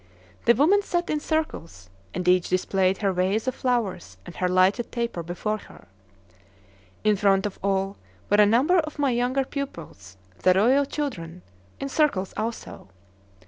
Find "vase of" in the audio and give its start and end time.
3.13-3.53